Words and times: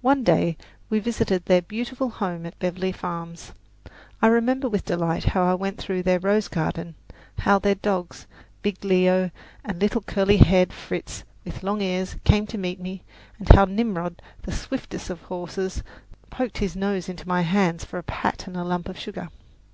One 0.00 0.24
day 0.24 0.56
we 0.88 1.00
visited 1.00 1.44
their 1.44 1.60
beautiful 1.60 2.08
home 2.08 2.46
at 2.46 2.58
Beverly 2.60 2.92
Farms. 2.92 3.52
I 4.22 4.28
remember 4.28 4.70
with 4.70 4.86
delight 4.86 5.24
how 5.36 5.42
I 5.42 5.52
went 5.52 5.76
through 5.76 6.02
their 6.02 6.18
rose 6.18 6.48
garden, 6.48 6.94
how 7.40 7.58
their 7.58 7.74
dogs, 7.74 8.26
big 8.62 8.82
Leo 8.82 9.30
and 9.62 9.78
little 9.78 10.00
curly 10.00 10.38
haired 10.38 10.72
Fritz 10.72 11.24
with 11.44 11.62
long 11.62 11.82
ears, 11.82 12.16
came 12.24 12.46
to 12.46 12.56
meet 12.56 12.80
me, 12.80 13.02
and 13.38 13.50
how 13.54 13.66
Nimrod, 13.66 14.22
the 14.44 14.52
swiftest 14.52 15.10
of 15.10 15.20
the 15.20 15.26
horses, 15.26 15.82
poked 16.30 16.56
his 16.56 16.74
nose 16.74 17.10
into 17.10 17.28
my 17.28 17.42
hands 17.42 17.84
for 17.84 17.98
a 17.98 18.02
pat 18.02 18.46
and 18.46 18.56
a 18.56 18.64
lump 18.64 18.88
of 18.88 18.98
sugar. 18.98 19.28